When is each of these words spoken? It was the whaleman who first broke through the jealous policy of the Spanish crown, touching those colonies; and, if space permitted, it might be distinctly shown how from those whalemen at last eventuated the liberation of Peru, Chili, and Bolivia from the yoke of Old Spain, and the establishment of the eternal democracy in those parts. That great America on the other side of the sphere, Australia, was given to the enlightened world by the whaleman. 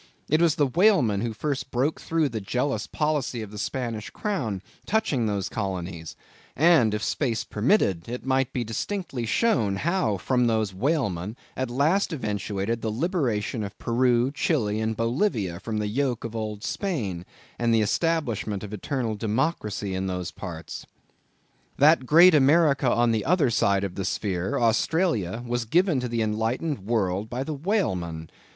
It 0.31 0.41
was 0.41 0.55
the 0.55 0.65
whaleman 0.65 1.21
who 1.21 1.31
first 1.31 1.69
broke 1.69 2.01
through 2.01 2.29
the 2.29 2.41
jealous 2.41 2.87
policy 2.87 3.43
of 3.43 3.51
the 3.51 3.59
Spanish 3.59 4.09
crown, 4.09 4.63
touching 4.87 5.27
those 5.27 5.47
colonies; 5.47 6.15
and, 6.55 6.95
if 6.95 7.03
space 7.03 7.43
permitted, 7.43 8.09
it 8.09 8.25
might 8.25 8.51
be 8.51 8.63
distinctly 8.63 9.27
shown 9.27 9.75
how 9.75 10.17
from 10.17 10.47
those 10.47 10.73
whalemen 10.73 11.37
at 11.55 11.69
last 11.69 12.11
eventuated 12.11 12.81
the 12.81 12.89
liberation 12.89 13.61
of 13.63 13.77
Peru, 13.77 14.31
Chili, 14.31 14.79
and 14.81 14.97
Bolivia 14.97 15.59
from 15.59 15.77
the 15.77 15.85
yoke 15.85 16.23
of 16.23 16.35
Old 16.35 16.63
Spain, 16.63 17.23
and 17.59 17.71
the 17.71 17.81
establishment 17.81 18.63
of 18.63 18.71
the 18.71 18.77
eternal 18.77 19.13
democracy 19.13 19.93
in 19.93 20.07
those 20.07 20.31
parts. 20.31 20.87
That 21.77 22.07
great 22.07 22.33
America 22.33 22.89
on 22.91 23.11
the 23.11 23.23
other 23.23 23.51
side 23.51 23.83
of 23.83 23.93
the 23.93 24.05
sphere, 24.05 24.57
Australia, 24.59 25.43
was 25.45 25.65
given 25.65 25.99
to 25.99 26.07
the 26.07 26.23
enlightened 26.23 26.87
world 26.87 27.29
by 27.29 27.43
the 27.43 27.53
whaleman. 27.53 28.31